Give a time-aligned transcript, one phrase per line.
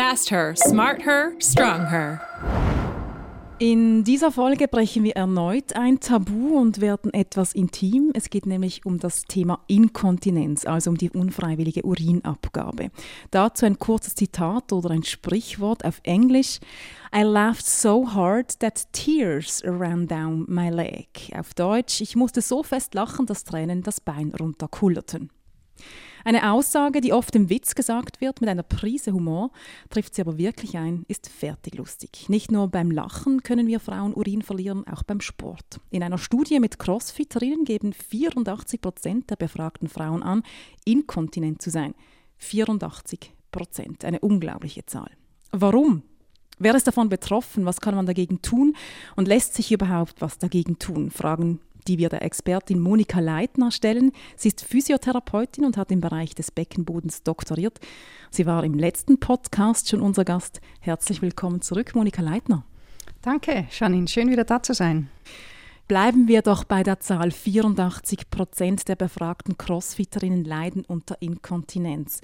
[0.00, 2.22] Fast her, smart her, strong her.
[3.58, 8.10] In dieser Folge brechen wir erneut ein Tabu und werden etwas intim.
[8.14, 12.90] Es geht nämlich um das Thema Inkontinenz, also um die unfreiwillige Urinabgabe.
[13.30, 16.60] Dazu ein kurzes Zitat oder ein Sprichwort auf Englisch.
[17.14, 21.30] I laughed so hard that tears ran down my leg.
[21.38, 25.28] Auf Deutsch, ich musste so fest lachen, dass Tränen das Bein runterkullerten.
[26.24, 29.50] Eine Aussage, die oft im Witz gesagt wird, mit einer Prise Humor,
[29.88, 32.28] trifft sie aber wirklich ein, ist fertig lustig.
[32.28, 35.80] Nicht nur beim Lachen können wir Frauen Urin verlieren, auch beim Sport.
[35.90, 40.42] In einer Studie mit Crossfitterinnen geben 84 Prozent der befragten Frauen an,
[40.84, 41.94] inkontinent zu sein.
[42.38, 45.10] 84 Prozent, eine unglaubliche Zahl.
[45.52, 46.02] Warum?
[46.58, 47.64] Wer ist davon betroffen?
[47.64, 48.76] Was kann man dagegen tun?
[49.16, 51.10] Und lässt sich überhaupt was dagegen tun?
[51.10, 54.12] Fragen die wir der Expertin Monika Leitner stellen.
[54.36, 57.78] Sie ist Physiotherapeutin und hat im Bereich des Beckenbodens doktoriert.
[58.30, 60.60] Sie war im letzten Podcast schon unser Gast.
[60.80, 62.64] Herzlich willkommen zurück, Monika Leitner.
[63.22, 64.08] Danke, Janine.
[64.08, 65.10] Schön wieder da zu sein.
[65.88, 67.32] Bleiben wir doch bei der Zahl.
[67.32, 72.20] 84 Prozent der befragten Crossfitterinnen leiden unter Inkontinenz.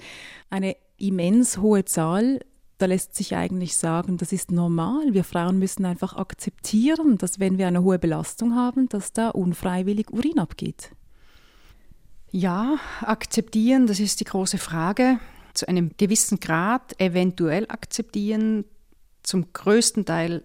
[0.49, 2.39] Eine immens hohe Zahl
[2.77, 5.13] da lässt sich eigentlich sagen, das ist normal.
[5.13, 10.11] Wir Frauen müssen einfach akzeptieren, dass wenn wir eine hohe Belastung haben, dass da unfreiwillig
[10.11, 10.91] Urin abgeht.
[12.31, 15.19] Ja, akzeptieren, das ist die große Frage.
[15.53, 18.65] Zu einem gewissen Grad eventuell akzeptieren.
[19.23, 20.43] Zum größten Teil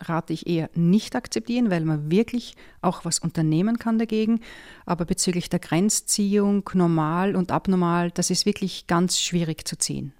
[0.00, 4.40] rate ich eher nicht akzeptieren, weil man wirklich auch was unternehmen kann dagegen.
[4.84, 10.12] Aber bezüglich der Grenzziehung, normal und abnormal, das ist wirklich ganz schwierig zu ziehen.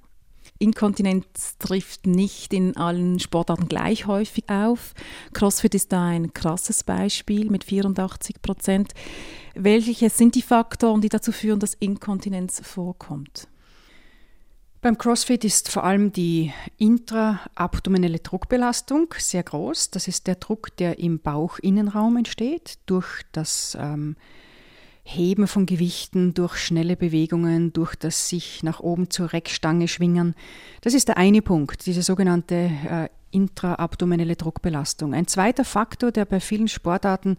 [0.59, 4.95] Inkontinenz trifft nicht in allen Sportarten gleich häufig auf.
[5.33, 8.93] CrossFit ist da ein krasses Beispiel mit 84 Prozent.
[9.55, 13.49] Welche sind die Faktoren, die dazu führen, dass Inkontinenz vorkommt?
[14.83, 19.91] Beim CrossFit ist vor allem die intraabdominelle Druckbelastung sehr groß.
[19.91, 24.17] Das ist der Druck, der im Bauchinnenraum entsteht durch das ähm,
[25.09, 30.35] Heben von Gewichten durch schnelle Bewegungen, durch das sich nach oben zur Reckstange schwingen.
[30.81, 35.15] Das ist der eine Punkt, diese sogenannte äh, intraabdominelle Druckbelastung.
[35.15, 37.39] Ein zweiter Faktor, der bei vielen Sportarten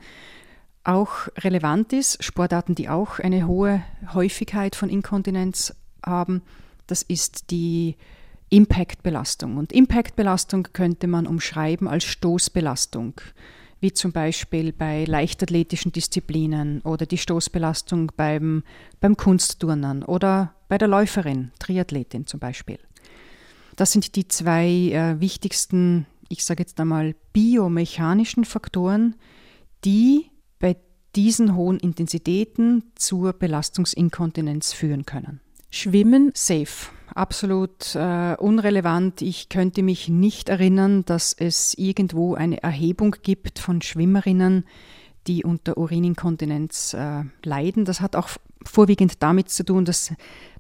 [0.86, 6.44] auch relevant ist, Sportarten, die auch eine hohe Häufigkeit von Inkontinenz haben,
[6.88, 7.98] das ist die
[8.50, 9.58] Impactbelastung.
[9.58, 13.16] Und Impactbelastung könnte man umschreiben als Stoßbelastung
[13.80, 18.64] wie zum Beispiel bei leichtathletischen Disziplinen oder die Stoßbelastung beim,
[19.00, 22.80] beim Kunstturnen oder bei der Läuferin, Triathletin zum Beispiel.
[23.76, 29.16] Das sind die zwei äh, wichtigsten, ich sage jetzt einmal, biomechanischen Faktoren,
[29.86, 30.78] die bei
[31.16, 35.40] diesen hohen Intensitäten zur Belastungsinkontinenz führen können.
[35.70, 39.22] Schwimmen safe absolut äh, unrelevant.
[39.22, 44.66] Ich könnte mich nicht erinnern, dass es irgendwo eine Erhebung gibt von Schwimmerinnen,
[45.28, 47.86] die unter Urininkontinenz äh, leiden.
[47.86, 48.30] Das hat auch
[48.64, 50.14] vorwiegend damit zu tun, dass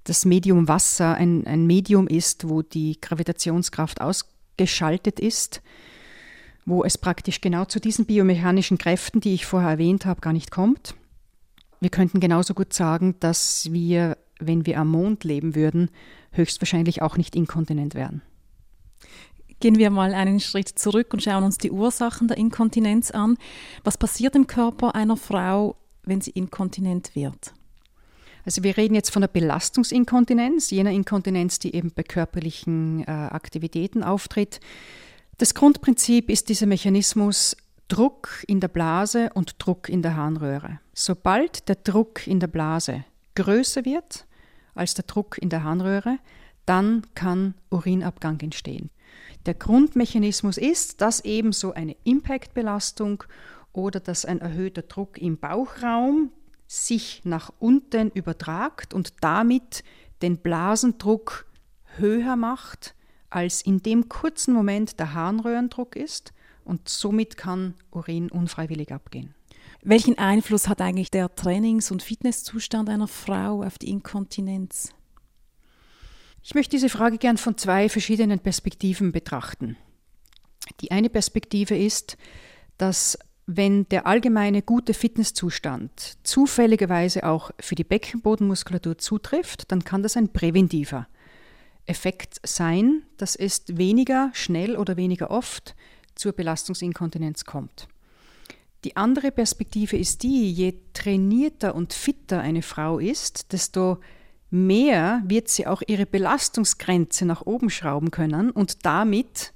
[0.03, 5.61] das Medium Wasser ein, ein Medium ist, wo die Gravitationskraft ausgeschaltet ist,
[6.65, 10.51] wo es praktisch genau zu diesen biomechanischen Kräften, die ich vorher erwähnt habe, gar nicht
[10.51, 10.95] kommt.
[11.79, 15.89] Wir könnten genauso gut sagen, dass wir, wenn wir am Mond leben würden,
[16.31, 18.21] höchstwahrscheinlich auch nicht inkontinent werden.
[19.59, 23.37] Gehen wir mal einen Schritt zurück und schauen uns die Ursachen der Inkontinenz an.
[23.83, 27.53] Was passiert im Körper einer Frau, wenn sie inkontinent wird?
[28.45, 34.03] Also wir reden jetzt von der Belastungsinkontinenz, jener Inkontinenz, die eben bei körperlichen äh, Aktivitäten
[34.03, 34.59] auftritt.
[35.37, 40.79] Das Grundprinzip ist dieser Mechanismus Druck in der Blase und Druck in der Harnröhre.
[40.93, 43.05] Sobald der Druck in der Blase
[43.35, 44.26] größer wird,
[44.77, 46.19] als der Druck in der Harnröhre,
[46.65, 48.89] dann kann Urinabgang entstehen.
[49.45, 53.23] Der Grundmechanismus ist, dass eben so eine Impactbelastung
[53.71, 56.31] oder dass ein erhöhter Druck im Bauchraum
[56.67, 59.83] sich nach unten übertragt und damit
[60.21, 61.45] den Blasendruck
[61.95, 62.95] höher macht,
[63.29, 66.33] als in dem kurzen Moment der Harnröhrendruck ist
[66.65, 69.33] und somit kann Urin unfreiwillig abgehen.
[69.83, 74.93] Welchen Einfluss hat eigentlich der Trainings- und Fitnesszustand einer Frau auf die Inkontinenz?
[76.43, 79.77] Ich möchte diese Frage gern von zwei verschiedenen Perspektiven betrachten.
[80.81, 82.17] Die eine Perspektive ist,
[82.77, 90.17] dass wenn der allgemeine gute Fitnesszustand zufälligerweise auch für die Beckenbodenmuskulatur zutrifft, dann kann das
[90.17, 91.07] ein präventiver
[91.85, 95.75] Effekt sein, dass es weniger schnell oder weniger oft
[96.15, 97.87] zur Belastungsinkontinenz kommt.
[98.87, 103.97] Die andere Perspektive ist die, je trainierter und fitter eine Frau ist, desto
[104.49, 109.51] mehr wird sie auch ihre Belastungsgrenze nach oben schrauben können und damit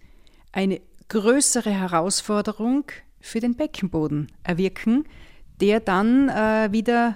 [0.52, 2.84] eine größere Herausforderung
[3.22, 5.06] für den Beckenboden erwirken,
[5.62, 7.16] der dann äh, wieder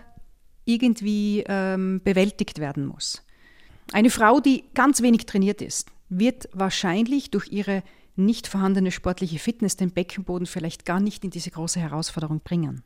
[0.64, 3.24] irgendwie ähm, bewältigt werden muss.
[3.92, 7.84] Eine Frau, die ganz wenig trainiert ist, wird wahrscheinlich durch ihre
[8.16, 12.84] nicht vorhandene sportliche Fitness den Beckenboden vielleicht gar nicht in diese große Herausforderung bringen.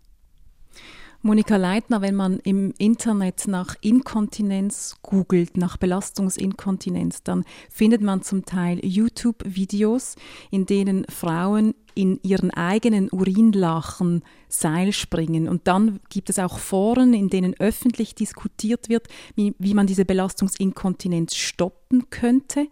[1.22, 8.46] Monika Leitner, wenn man im Internet nach Inkontinenz googelt, nach Belastungsinkontinenz, dann findet man zum
[8.46, 10.16] Teil YouTube-Videos,
[10.50, 15.50] in denen Frauen in ihren eigenen Urinlachen Seil springen.
[15.50, 20.06] Und dann gibt es auch Foren, in denen öffentlich diskutiert wird, wie, wie man diese
[20.06, 22.68] Belastungsinkontinenz stoppen könnte.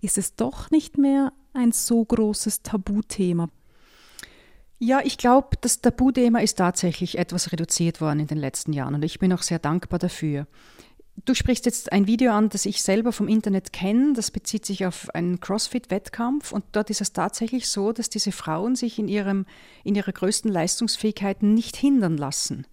[0.00, 3.48] Ist es doch nicht mehr ein so großes Tabuthema?
[4.78, 9.04] Ja, ich glaube, das Tabuthema ist tatsächlich etwas reduziert worden in den letzten Jahren und
[9.04, 10.46] ich bin auch sehr dankbar dafür.
[11.24, 14.14] Du sprichst jetzt ein Video an, das ich selber vom Internet kenne.
[14.14, 16.52] Das bezieht sich auf einen CrossFit-Wettkampf.
[16.52, 19.44] Und dort ist es tatsächlich so, dass diese Frauen sich in, ihrem,
[19.84, 22.66] in ihrer größten Leistungsfähigkeit nicht hindern lassen.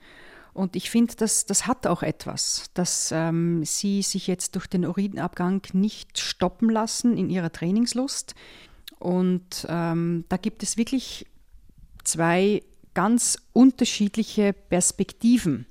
[0.58, 4.86] Und ich finde, das, das hat auch etwas, dass ähm, sie sich jetzt durch den
[4.86, 8.34] Urinabgang nicht stoppen lassen in ihrer Trainingslust.
[8.98, 11.28] Und ähm, da gibt es wirklich
[12.04, 12.64] zwei
[12.96, 15.68] ganz unterschiedliche Perspektiven.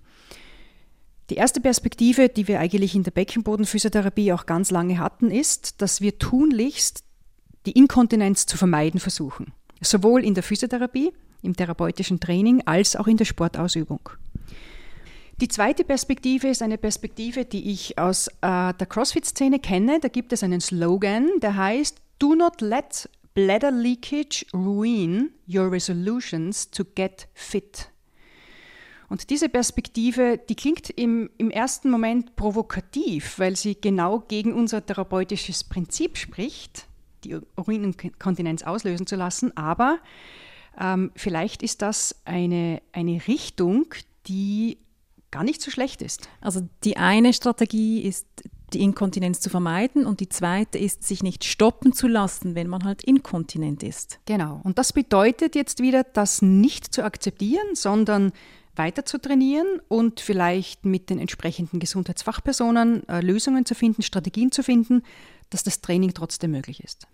[1.30, 6.00] Die erste Perspektive, die wir eigentlich in der Beckenbodenphysiotherapie auch ganz lange hatten, ist, dass
[6.00, 7.02] wir tunlichst
[7.66, 9.52] die Inkontinenz zu vermeiden versuchen.
[9.80, 11.12] Sowohl in der Physiotherapie,
[11.42, 14.10] im therapeutischen Training, als auch in der Sportausübung.
[15.40, 20.00] Die zweite Perspektive ist eine Perspektive, die ich aus äh, der CrossFit-Szene kenne.
[20.00, 26.70] Da gibt es einen Slogan, der heißt Do not let Bladder leakage ruin your resolutions
[26.70, 27.90] to get fit.
[29.10, 34.84] Und diese Perspektive, die klingt im, im ersten Moment provokativ, weil sie genau gegen unser
[34.84, 36.86] therapeutisches Prinzip spricht,
[37.24, 39.54] die Urininkontinenz auslösen zu lassen.
[39.54, 39.98] Aber
[40.80, 43.94] ähm, vielleicht ist das eine, eine Richtung,
[44.28, 44.78] die
[45.36, 46.30] gar nicht so schlecht ist.
[46.40, 48.26] Also die eine Strategie ist
[48.72, 52.84] die Inkontinenz zu vermeiden und die zweite ist, sich nicht stoppen zu lassen, wenn man
[52.84, 54.18] halt inkontinent ist.
[54.24, 54.62] Genau.
[54.64, 58.32] Und das bedeutet jetzt wieder, das nicht zu akzeptieren, sondern
[58.76, 64.62] weiter zu trainieren und vielleicht mit den entsprechenden Gesundheitsfachpersonen äh, Lösungen zu finden, Strategien zu
[64.62, 65.02] finden,
[65.50, 67.06] dass das Training trotzdem möglich ist.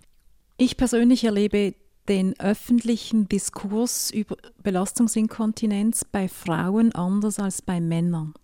[0.58, 1.74] Ich persönlich erlebe
[2.08, 8.34] den öffentlichen Diskurs über Belastungsinkontinenz bei Frauen anders als bei Männern.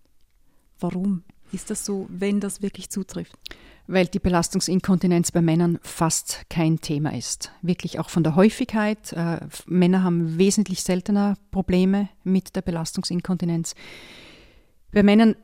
[0.79, 1.23] Warum?
[1.51, 3.35] Ist das so, wenn das wirklich zutrifft?
[3.87, 7.51] Weil die Belastungsinkontinenz bei Männern fast kein Thema ist.
[7.63, 9.11] Wirklich auch von der Häufigkeit.
[9.13, 13.73] Äh, Männer haben wesentlich seltener Probleme mit der Belastungsinkontinenz.
[14.91, 15.35] Bei Männern,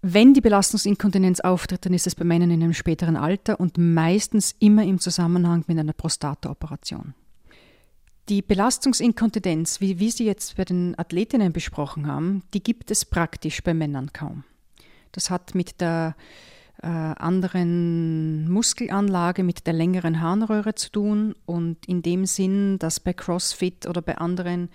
[0.00, 4.54] wenn die Belastungsinkontinenz auftritt, dann ist es bei Männern in einem späteren Alter und meistens
[4.58, 7.14] immer im Zusammenhang mit einer Prostatooperation.
[8.32, 13.62] Die Belastungsinkontinenz, wie wir sie jetzt bei den Athletinnen besprochen haben, die gibt es praktisch
[13.62, 14.44] bei Männern kaum.
[15.12, 16.16] Das hat mit der
[16.82, 23.12] äh, anderen Muskelanlage, mit der längeren Harnröhre zu tun und in dem Sinn, dass bei
[23.12, 24.70] CrossFit oder bei anderen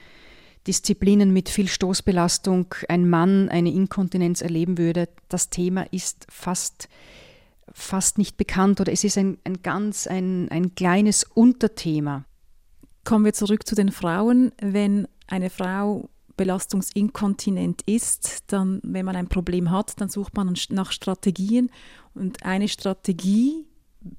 [0.68, 6.90] Disziplinen mit viel Stoßbelastung ein Mann eine Inkontinenz erleben würde, das Thema ist fast,
[7.74, 12.27] fast nicht bekannt oder es ist ein, ein ganz ein, ein kleines Unterthema.
[13.08, 14.52] Kommen wir zurück zu den Frauen.
[14.60, 20.92] Wenn eine Frau belastungsinkontinent ist, dann, wenn man ein Problem hat, dann sucht man nach
[20.92, 21.70] Strategien.
[22.16, 23.66] Und eine Strategie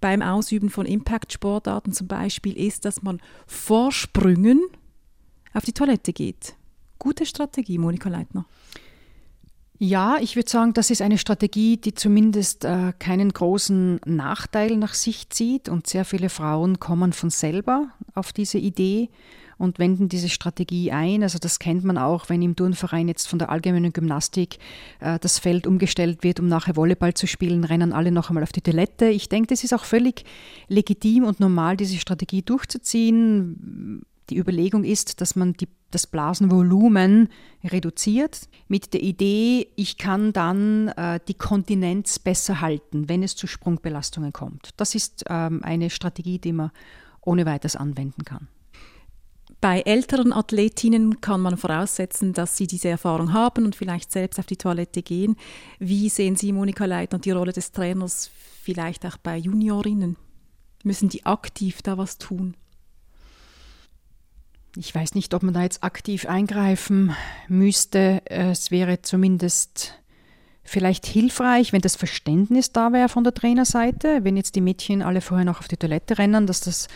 [0.00, 4.58] beim Ausüben von Impact-Sportarten zum Beispiel ist, dass man vor Sprüngen
[5.52, 6.54] auf die Toilette geht.
[6.98, 8.46] Gute Strategie, Monika Leitner.
[9.76, 14.94] Ja, ich würde sagen, das ist eine Strategie, die zumindest äh, keinen großen Nachteil nach
[14.94, 19.08] sich zieht und sehr viele Frauen kommen von selber auf diese Idee
[19.58, 21.22] und wenden diese Strategie ein.
[21.22, 24.58] Also das kennt man auch, wenn im Turnverein jetzt von der allgemeinen Gymnastik
[25.00, 28.52] äh, das Feld umgestellt wird, um nachher Volleyball zu spielen, rennen alle noch einmal auf
[28.52, 29.06] die Toilette.
[29.06, 30.24] Ich denke, das ist auch völlig
[30.68, 34.02] legitim und normal, diese Strategie durchzuziehen.
[34.30, 37.28] Die Überlegung ist, dass man die, das Blasenvolumen
[37.64, 43.46] reduziert mit der Idee, ich kann dann äh, die Kontinenz besser halten, wenn es zu
[43.46, 44.70] Sprungbelastungen kommt.
[44.76, 46.70] Das ist ähm, eine Strategie, die man
[47.28, 48.48] ohne weiteres anwenden kann.
[49.60, 54.46] Bei älteren Athletinnen kann man voraussetzen, dass sie diese Erfahrung haben und vielleicht selbst auf
[54.46, 55.36] die Toilette gehen.
[55.80, 58.30] Wie sehen Sie, Monika Leit, und die Rolle des Trainers
[58.62, 60.16] vielleicht auch bei Juniorinnen?
[60.84, 62.56] Müssen die aktiv da was tun?
[64.76, 67.16] Ich weiß nicht, ob man da jetzt aktiv eingreifen
[67.48, 68.22] müsste.
[68.26, 69.94] Es wäre zumindest
[70.68, 75.20] vielleicht hilfreich, wenn das Verständnis da wäre von der Trainerseite, wenn jetzt die Mädchen alle
[75.20, 76.88] vorher noch auf die Toilette rennen, dass das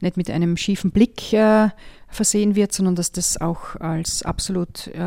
[0.00, 1.68] nicht mit einem schiefen Blick äh,
[2.08, 4.98] versehen wird, sondern dass das auch als absolut äh,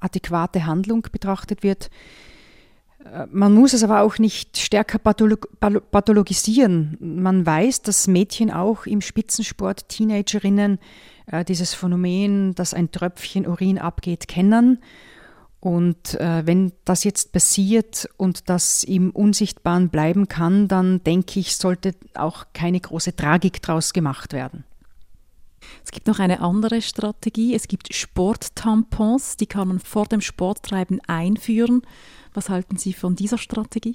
[0.00, 1.90] adäquate Handlung betrachtet wird.
[3.04, 6.96] Äh, man muss es aber auch nicht stärker pathologisieren.
[7.00, 10.78] Man weiß, dass Mädchen auch im Spitzensport, Teenagerinnen,
[11.26, 14.78] äh, dieses Phänomen, dass ein Tröpfchen Urin abgeht, kennen.
[15.62, 21.56] Und äh, wenn das jetzt passiert und das im Unsichtbaren bleiben kann, dann denke ich,
[21.56, 24.64] sollte auch keine große Tragik daraus gemacht werden.
[25.84, 27.54] Es gibt noch eine andere Strategie.
[27.54, 31.82] Es gibt Sporttampons, die kann man vor dem Sporttreiben einführen.
[32.34, 33.94] Was halten Sie von dieser Strategie?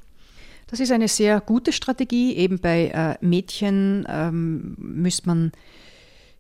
[0.67, 2.33] Das ist eine sehr gute Strategie.
[2.37, 5.51] Eben bei äh, Mädchen ähm, müsste man,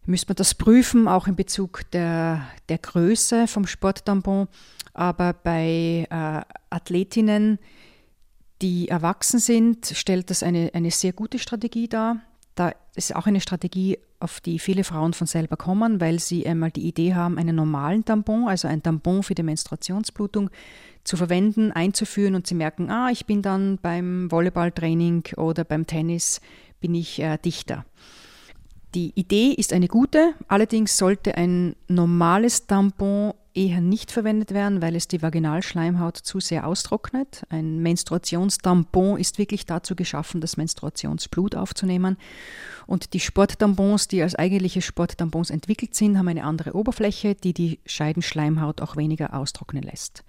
[0.07, 4.47] müsst man das prüfen, auch in Bezug der, der Größe vom Sporttampon.
[4.93, 7.59] Aber bei äh, Athletinnen,
[8.61, 12.21] die erwachsen sind, stellt das eine, eine sehr gute Strategie dar.
[12.55, 16.71] Da ist auch eine Strategie, auf die viele Frauen von selber kommen, weil sie einmal
[16.71, 20.49] die Idee haben, einen normalen Tampon, also ein Tampon für die Menstruationsblutung,
[21.03, 26.41] zu verwenden, einzuführen und sie merken, ah, ich bin dann beim Volleyballtraining oder beim Tennis,
[26.79, 27.85] bin ich äh, dichter.
[28.95, 34.95] Die Idee ist eine gute, allerdings sollte ein normales Tampon eher nicht verwendet werden, weil
[34.95, 37.43] es die Vaginalschleimhaut zu sehr austrocknet.
[37.49, 42.17] Ein Menstruationstampon ist wirklich dazu geschaffen, das Menstruationsblut aufzunehmen.
[42.85, 47.79] Und die Sporttampons, die als eigentliche Sporttampons entwickelt sind, haben eine andere Oberfläche, die die
[47.85, 50.23] Scheidenschleimhaut auch weniger austrocknen lässt.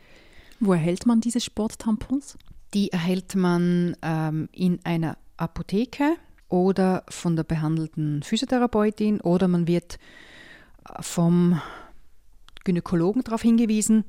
[0.58, 2.36] Wo erhält man diese Sporttampons?
[2.74, 6.16] Die erhält man ähm, in einer Apotheke
[6.48, 9.98] oder von der behandelten Physiotherapeutin oder man wird
[11.00, 11.60] vom
[12.64, 14.04] Gynäkologen darauf hingewiesen.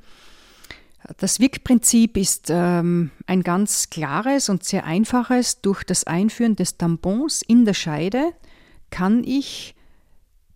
[1.18, 5.62] Das Wirkprinzip ist ähm, ein ganz klares und sehr einfaches.
[5.62, 8.34] Durch das Einführen des Tampons in der Scheide
[8.90, 9.76] kann ich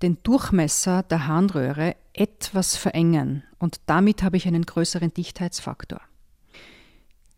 [0.01, 6.01] den Durchmesser der Harnröhre etwas verengen und damit habe ich einen größeren Dichtheitsfaktor.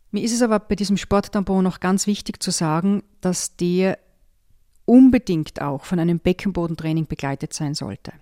[0.10, 4.00] Mir ist es aber bei diesem Sporttampon noch ganz wichtig zu sagen, dass der
[4.86, 8.14] unbedingt auch von einem Beckenbodentraining begleitet sein sollte.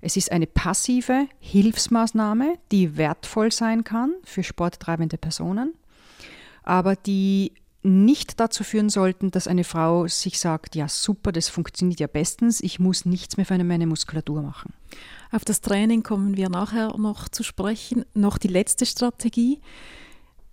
[0.00, 5.74] Es ist eine passive Hilfsmaßnahme, die wertvoll sein kann für sporttreibende Personen,
[6.62, 12.00] aber die nicht dazu führen sollten, dass eine Frau sich sagt, ja super, das funktioniert
[12.00, 14.72] ja bestens, ich muss nichts mehr für meine Muskulatur machen.
[15.30, 18.04] Auf das Training kommen wir nachher noch zu sprechen.
[18.14, 19.60] Noch die letzte Strategie.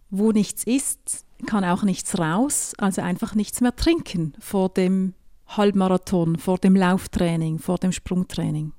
[0.10, 5.14] Wo nichts ist, kann auch nichts raus, also einfach nichts mehr trinken vor dem
[5.48, 8.74] Halbmarathon, vor dem Lauftraining, vor dem Sprungtraining.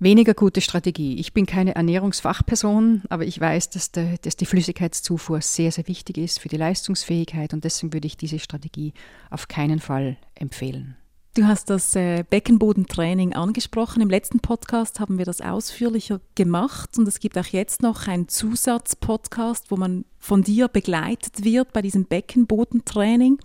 [0.00, 1.16] Weniger gute Strategie.
[1.18, 6.18] Ich bin keine Ernährungsfachperson, aber ich weiß, dass, der, dass, die Flüssigkeitszufuhr sehr, sehr wichtig
[6.18, 8.92] ist für die Leistungsfähigkeit und deswegen würde ich diese Strategie
[9.28, 10.96] auf keinen Fall empfehlen.
[11.34, 14.00] Du hast das äh, Beckenbodentraining angesprochen.
[14.00, 18.28] Im letzten Podcast haben wir das ausführlicher gemacht und es gibt auch jetzt noch einen
[18.28, 23.38] Zusatzpodcast, wo man von dir begleitet wird bei diesem Beckenbodentraining.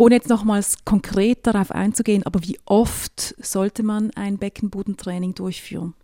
[0.00, 5.94] Ohne jetzt nochmals konkret darauf einzugehen, aber wie oft sollte man ein Beckenbodentraining durchführen?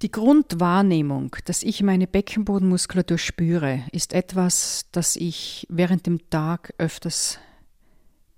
[0.00, 7.38] Die Grundwahrnehmung, dass ich meine Beckenbodenmuskulatur spüre, ist etwas, das ich während dem Tag öfters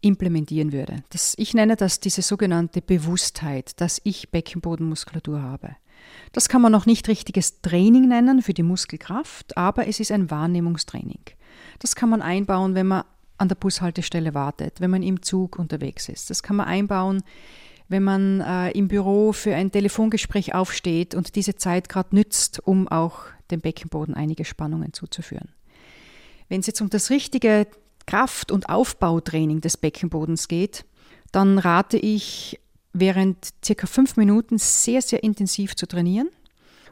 [0.00, 1.04] implementieren würde.
[1.11, 5.76] Das, ich nenne das diese sogenannte Bewusstheit, dass ich Beckenbodenmuskulatur habe.
[6.32, 10.28] Das kann man noch nicht richtiges Training nennen für die Muskelkraft, aber es ist ein
[10.28, 11.23] Wahrnehmungstraining.
[11.78, 13.04] Das kann man einbauen, wenn man
[13.38, 16.30] an der Bushaltestelle wartet, wenn man im Zug unterwegs ist.
[16.30, 17.22] Das kann man einbauen,
[17.88, 22.88] wenn man äh, im Büro für ein Telefongespräch aufsteht und diese Zeit gerade nützt, um
[22.88, 25.50] auch dem Beckenboden einige Spannungen zuzuführen.
[26.48, 27.66] Wenn es jetzt um das richtige
[28.06, 30.84] Kraft- und Aufbautraining des Beckenbodens geht,
[31.32, 32.60] dann rate ich,
[32.92, 36.30] während circa fünf Minuten sehr, sehr intensiv zu trainieren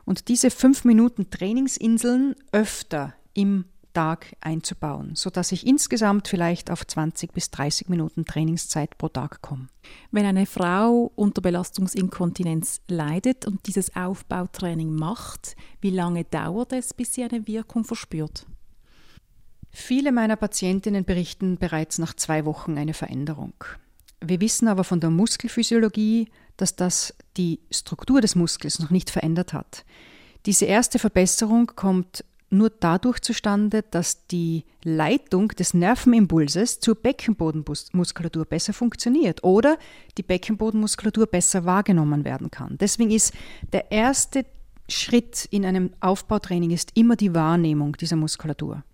[0.04, 7.32] und diese fünf Minuten Trainingsinseln öfter im Tag einzubauen, sodass ich insgesamt vielleicht auf 20
[7.32, 9.68] bis 30 Minuten Trainingszeit pro Tag komme.
[10.10, 17.14] Wenn eine Frau unter Belastungsinkontinenz leidet und dieses Aufbautraining macht, wie lange dauert es, bis
[17.14, 18.46] sie eine Wirkung verspürt?
[19.70, 23.54] Viele meiner Patientinnen berichten bereits nach zwei Wochen eine Veränderung.
[24.20, 29.52] Wir wissen aber von der Muskelphysiologie, dass das die Struktur des Muskels noch nicht verändert
[29.52, 29.84] hat.
[30.46, 32.24] Diese erste Verbesserung kommt
[32.54, 39.78] nur dadurch zustande, dass die Leitung des Nervenimpulses zur Beckenbodenmuskulatur besser funktioniert oder
[40.16, 42.78] die Beckenbodenmuskulatur besser wahrgenommen werden kann.
[42.78, 43.34] Deswegen ist
[43.73, 44.46] der erste
[44.88, 48.84] Schritt in einem Aufbautraining ist immer die Wahrnehmung dieser Muskulatur.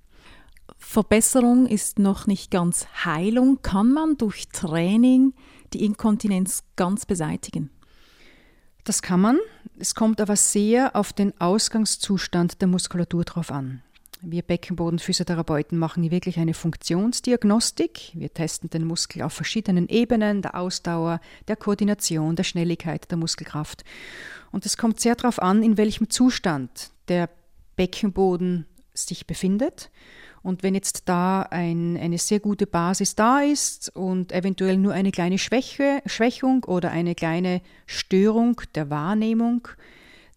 [0.79, 3.61] Verbesserung ist noch nicht ganz Heilung.
[3.63, 5.35] Kann man durch Training
[5.73, 7.71] die Inkontinenz ganz beseitigen?
[8.85, 9.39] Das kann man.
[9.79, 13.83] Es kommt aber sehr auf den Ausgangszustand der Muskulatur drauf an.
[14.23, 18.13] Wir Beckenbodenphysiotherapeuten machen hier wirklich eine Funktionsdiagnostik.
[18.13, 23.83] Wir testen den Muskel auf verschiedenen Ebenen, der Ausdauer, der Koordination, der Schnelligkeit, der Muskelkraft.
[24.53, 27.31] Und es kommt sehr darauf an, in welchem Zustand der
[27.77, 29.91] Beckenboden sich befindet.
[30.43, 35.11] Und wenn jetzt da ein, eine sehr gute Basis da ist und eventuell nur eine
[35.11, 39.69] kleine Schwäche, Schwächung oder eine kleine Störung der Wahrnehmung,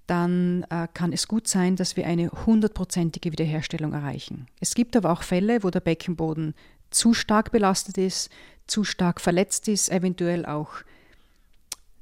[0.08, 4.48] dann äh, kann es gut sein, dass wir eine hundertprozentige Wiederherstellung erreichen.
[4.60, 6.54] Es gibt aber auch Fälle, wo der Beckenboden
[6.90, 8.30] zu stark belastet ist,
[8.68, 10.70] zu stark verletzt ist, eventuell auch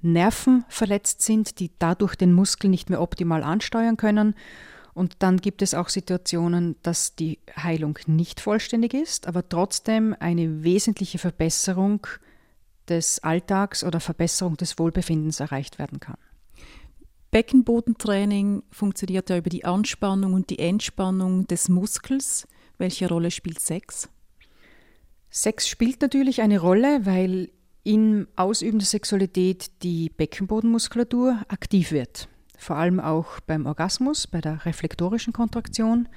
[0.02, 4.36] Nerven verletzt sind, die dadurch den Muskel nicht mehr optimal ansteuern können.
[4.94, 10.64] Und dann gibt es auch Situationen, dass die Heilung nicht vollständig ist, aber trotzdem eine
[10.64, 12.06] wesentliche Verbesserung
[12.90, 16.18] des Alltags oder Verbesserung des Wohlbefindens erreicht werden kann.
[17.32, 22.46] Beckenbodentraining funktioniert ja über die Anspannung und die Entspannung des Muskels.
[22.78, 24.10] Welche Rolle spielt Sex?
[25.30, 27.50] Sex spielt natürlich eine Rolle, weil
[27.84, 32.28] im Ausüben der Sexualität die Beckenbodenmuskulatur aktiv wird.
[32.62, 36.08] Vor allem auch beim Orgasmus, bei der reflektorischen Kontraktion.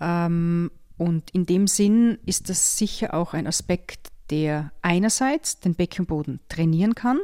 [0.00, 6.40] Ähm, und in dem Sinn ist das sicher auch ein Aspekt, der einerseits den Beckenboden
[6.48, 7.18] trainieren kann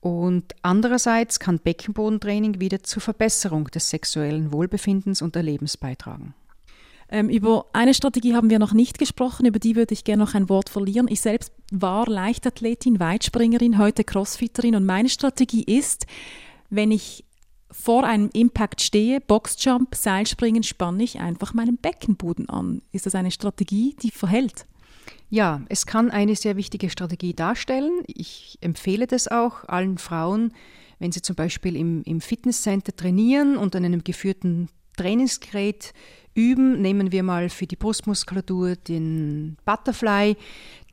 [0.00, 6.34] und andererseits kann Beckenbodentraining wieder zur Verbesserung des sexuellen Wohlbefindens und Erlebens beitragen.
[7.08, 10.34] Ähm, über eine Strategie haben wir noch nicht gesprochen, über die würde ich gerne noch
[10.34, 11.06] ein Wort verlieren.
[11.08, 16.06] Ich selbst war Leichtathletin, Weitspringerin, heute Crossfitterin und meine Strategie ist,
[16.70, 17.24] wenn ich
[17.70, 22.82] vor einem Impact stehe, Boxjump, Seilspringen, spanne ich einfach meinen Beckenboden an.
[22.90, 24.66] Ist das eine Strategie, die verhält?
[25.28, 28.02] Ja, es kann eine sehr wichtige Strategie darstellen.
[28.06, 30.52] Ich empfehle das auch allen Frauen,
[30.98, 35.94] wenn sie zum Beispiel im, im Fitnesscenter trainieren und an einem geführten Trainingsgerät
[36.34, 36.82] üben.
[36.82, 40.36] Nehmen wir mal für die Brustmuskulatur den Butterfly,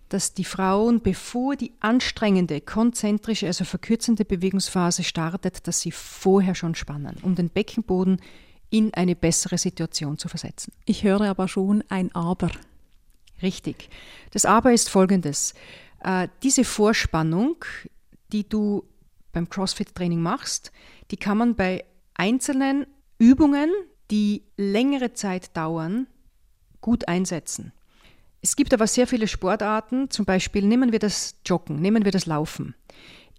[0.10, 6.76] dass die Frauen, bevor die anstrengende, konzentrische, also verkürzende Bewegungsphase startet, dass sie vorher schon
[6.76, 8.22] spannen, um den Beckenboden
[8.70, 10.74] in eine bessere Situation zu versetzen.
[10.86, 12.50] Ich höre aber schon ein Aber.
[13.42, 13.90] Richtig.
[14.32, 15.54] Das Aber ist folgendes.
[16.04, 17.64] Äh, diese Vorspannung,
[18.32, 18.84] die du
[19.32, 20.72] beim CrossFit-Training machst,
[21.12, 22.88] die kann man bei einzelnen
[23.20, 23.72] Übungen,
[24.10, 26.08] die längere Zeit dauern,
[26.82, 27.74] gut einsetzen.
[28.48, 32.28] Es gibt aber sehr viele Sportarten, zum Beispiel nehmen wir das Joggen, nehmen wir das
[32.28, 32.76] Laufen.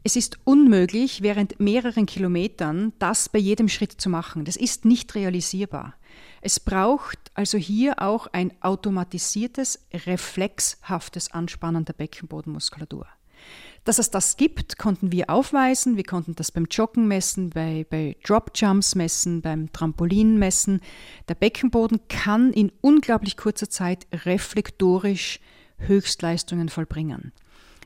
[0.05, 4.45] Es ist unmöglich, während mehreren Kilometern das bei jedem Schritt zu machen.
[4.45, 5.95] Das ist nicht realisierbar.
[6.43, 13.07] Es braucht also hier auch ein automatisiertes, reflexhaftes Anspannen der Beckenbodenmuskulatur.
[13.85, 15.97] Dass es das gibt, konnten wir aufweisen.
[15.97, 20.81] Wir konnten das beim Joggen messen, bei, bei Dropjumps messen, beim Trampolin messen.
[21.29, 25.41] Der Beckenboden kann in unglaublich kurzer Zeit reflektorisch
[25.79, 27.33] Höchstleistungen vollbringen.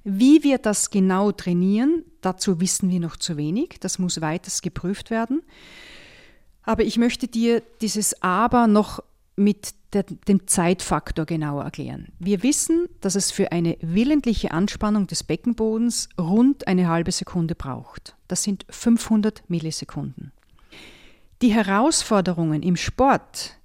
[0.05, 3.77] Wie wir das genau trainieren, dazu wissen wir noch zu wenig.
[3.81, 5.43] Das muss weiters geprüft werden.
[6.65, 9.03] Aber ich möchte dir dieses Aber noch
[9.37, 12.09] mit der, dem Zeitfaktor genauer erklären.
[12.19, 18.17] Wir wissen, dass es für eine willentliche Anspannung des Beckenbodens rund eine halbe Sekunde braucht.
[18.29, 20.33] Das sind 500 Millisekunden.
[21.43, 23.59] Die Herausforderungen im Sport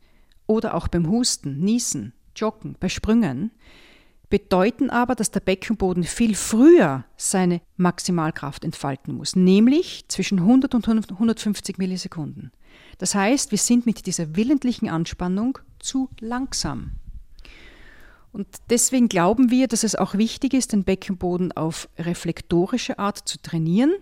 [0.48, 3.52] oder auch beim Husten, Niesen, Joggen, bei Sprüngen
[4.30, 10.88] bedeuten aber, dass der Beckenboden viel früher seine Maximalkraft entfalten muss, nämlich zwischen 100 und
[10.88, 12.52] 150 Millisekunden.
[12.98, 16.92] Das heißt, wir sind mit dieser willentlichen Anspannung zu langsam.
[18.32, 23.42] Und deswegen glauben wir, dass es auch wichtig ist, den Beckenboden auf reflektorische Art zu
[23.42, 23.94] trainieren.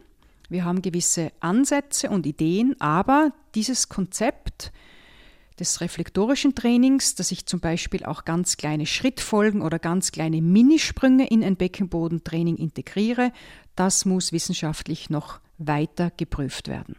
[0.49, 4.71] Wir haben gewisse Ansätze und Ideen, aber dieses Konzept
[5.59, 11.27] des reflektorischen Trainings, dass ich zum Beispiel auch ganz kleine Schrittfolgen oder ganz kleine Minisprünge
[11.27, 13.31] in ein Beckenbodentraining integriere,
[13.75, 16.97] das muss wissenschaftlich noch weiter geprüft werden.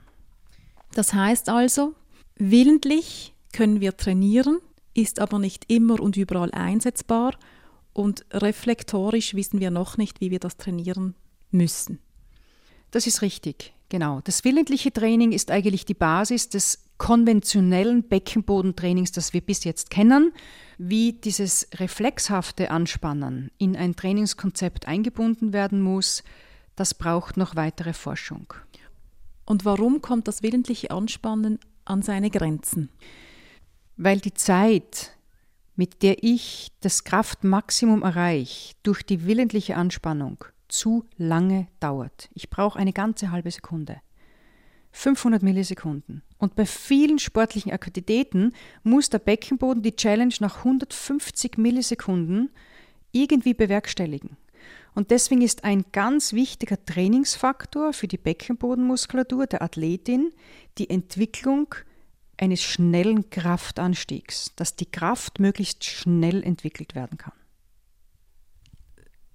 [0.95, 1.95] Das heißt also,
[2.37, 4.59] willentlich können wir trainieren,
[4.95, 7.37] ist aber nicht immer und überall einsetzbar
[7.93, 11.15] und reflektorisch wissen wir noch nicht, wie wir das trainieren
[11.51, 11.99] müssen.
[12.91, 14.21] Das ist richtig, genau.
[14.25, 20.33] Das willentliche Training ist eigentlich die Basis des konventionellen Beckenbodentrainings, das wir bis jetzt kennen.
[20.79, 26.23] Wie dieses reflexhafte Anspannen in ein Trainingskonzept eingebunden werden muss,
[26.75, 28.53] das braucht noch weitere Forschung.
[29.45, 32.91] Und warum kommt das willentliche Anspannen an seine Grenzen?
[33.97, 35.17] Weil die Zeit,
[35.77, 42.29] mit der ich das Kraftmaximum erreiche, durch die willentliche Anspannung zu lange dauert.
[42.35, 44.01] Ich brauche eine ganze halbe Sekunde.
[44.97, 46.23] 500 Millisekunden.
[46.39, 52.49] Und bei vielen sportlichen Aktivitäten muss der Beckenboden die Challenge nach 150 Millisekunden
[53.13, 54.39] irgendwie bewerkstelligen.
[54.95, 60.33] Und deswegen ist ein ganz wichtiger Trainingsfaktor für die Beckenbodenmuskulatur der Athletin
[60.79, 61.75] die Entwicklung
[62.39, 67.35] eines schnellen Kraftanstiegs, dass die Kraft möglichst schnell entwickelt werden kann.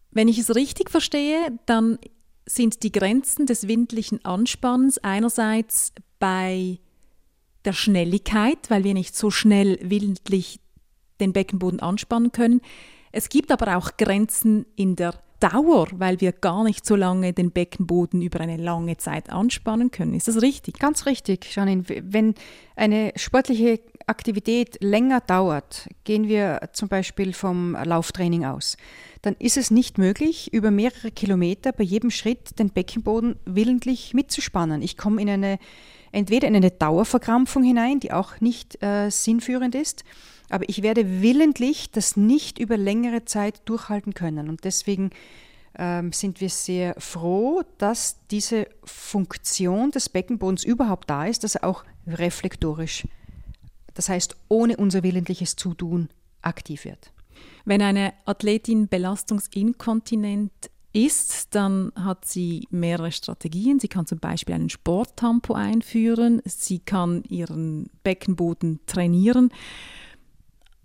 [0.10, 2.00] Wenn ich es richtig verstehe, dann
[2.46, 6.80] sind die Grenzen des windlichen Anspannens einerseits bei
[7.66, 10.60] der Schnelligkeit, weil wir nicht so schnell willentlich
[11.20, 12.62] den Beckenboden anspannen können.
[13.12, 17.52] Es gibt aber auch Grenzen in der Dauer, weil wir gar nicht so lange den
[17.52, 20.14] Beckenboden über eine lange Zeit anspannen können.
[20.14, 20.78] Ist das richtig?
[20.78, 21.84] Ganz richtig, Janine.
[21.88, 22.36] Wenn
[22.76, 28.78] eine sportliche Aktivität länger dauert, gehen wir zum Beispiel vom Lauftraining aus,
[29.22, 34.82] dann ist es nicht möglich, über mehrere Kilometer bei jedem Schritt den Beckenboden willentlich mitzuspannen.
[34.82, 35.60] Ich komme in eine,
[36.12, 40.04] entweder in eine Dauerverkrampfung hinein, die auch nicht äh, sinnführend ist,
[40.50, 44.50] aber ich werde willentlich das nicht über längere Zeit durchhalten können.
[44.50, 45.12] Und deswegen
[45.78, 51.64] ähm, sind wir sehr froh, dass diese Funktion des Beckenbodens überhaupt da ist, dass er
[51.64, 53.08] auch reflektorisch,
[53.94, 56.10] das heißt ohne unser willentliches Zutun,
[56.42, 57.12] aktiv wird.
[57.66, 60.52] Wenn eine Athletin belastungsinkontinent
[60.94, 63.80] ist, dann hat sie mehrere Strategien.
[63.80, 69.52] Sie kann zum Beispiel einen Sporttempo einführen, sie kann ihren Beckenboden trainieren.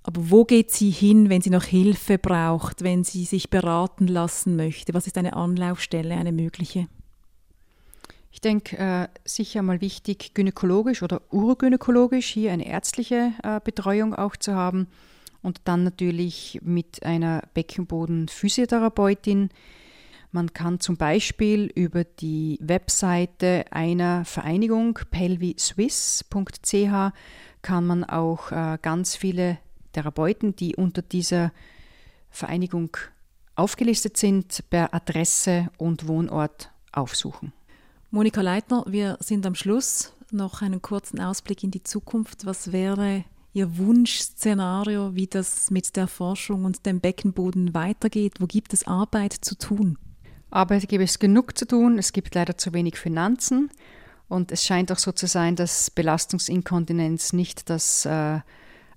[0.02, 4.54] Aber wo geht sie hin, wenn sie noch Hilfe braucht, wenn sie sich beraten lassen
[4.54, 4.94] möchte?
[4.94, 6.86] Was ist eine Anlaufstelle, eine mögliche?
[8.36, 14.36] Ich denke, äh, sicher mal wichtig, gynäkologisch oder urogynäkologisch hier eine ärztliche äh, Betreuung auch
[14.36, 14.88] zu haben
[15.40, 19.48] und dann natürlich mit einer Beckenboden-Physiotherapeutin.
[20.32, 26.26] Man kann zum Beispiel über die Webseite einer Vereinigung pelviswiss.ch
[27.62, 29.56] kann man auch äh, ganz viele
[29.92, 31.52] Therapeuten, die unter dieser
[32.28, 32.98] Vereinigung
[33.54, 37.54] aufgelistet sind, per Adresse und Wohnort aufsuchen.
[38.16, 40.14] Monika Leitner, wir sind am Schluss.
[40.30, 42.46] Noch einen kurzen Ausblick in die Zukunft.
[42.46, 48.40] Was wäre Ihr Wunschszenario, wie das mit der Forschung und dem Beckenboden weitergeht?
[48.40, 49.98] Wo gibt es Arbeit zu tun?
[50.48, 51.98] Arbeit gibt es genug zu tun.
[51.98, 53.70] Es gibt leider zu wenig Finanzen.
[54.28, 58.40] Und es scheint auch so zu sein, dass Belastungsinkontinenz nicht das äh,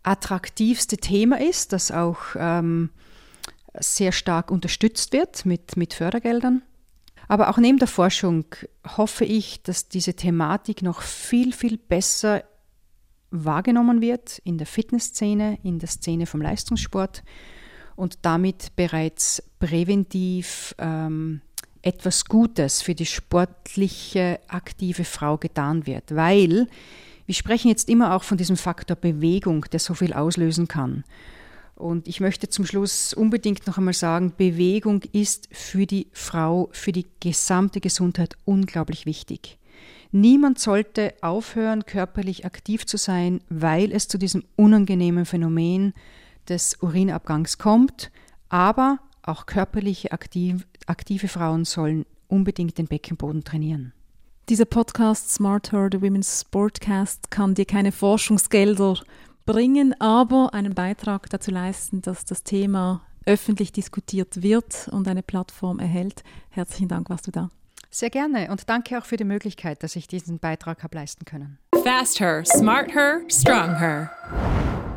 [0.02, 2.90] attraktivste Thema ist, das auch ähm,
[3.78, 6.62] sehr stark unterstützt wird mit, mit Fördergeldern.
[7.30, 8.46] Aber auch neben der Forschung
[8.98, 12.44] hoffe ich, dass diese Thematik noch viel, viel besser
[13.30, 17.24] wahrgenommen wird in der Fitnessszene, in der Szene vom Leistungssport
[17.96, 21.42] und damit bereits präventiv ähm,
[21.84, 26.16] etwas Gutes für die sportliche, aktive Frau getan wird.
[26.16, 26.68] Weil
[27.28, 31.04] wir sprechen jetzt immer auch von diesem Faktor Bewegung, der so viel auslösen kann.
[31.80, 36.92] Und ich möchte zum Schluss unbedingt noch einmal sagen, Bewegung ist für die Frau, für
[36.92, 39.58] die gesamte Gesundheit unglaublich wichtig.
[40.12, 45.94] Niemand sollte aufhören, körperlich aktiv zu sein, weil es zu diesem unangenehmen Phänomen
[46.50, 48.12] des Urinabgangs kommt.
[48.50, 53.94] Aber auch körperliche aktiv, aktive Frauen sollen unbedingt den Beckenboden trainieren.
[54.50, 59.00] Dieser Podcast Smart Her, the Women's Sportcast, kann dir keine Forschungsgelder
[59.46, 65.80] bringen, aber einen Beitrag dazu leisten, dass das Thema öffentlich diskutiert wird und eine Plattform
[65.80, 66.24] erhält.
[66.50, 67.50] Herzlichen Dank, warst du da.
[67.92, 71.58] Sehr gerne und danke auch für die Möglichkeit, dass ich diesen Beitrag habe leisten können.
[71.84, 74.89] Fast Her, Smart Her, Strong Her.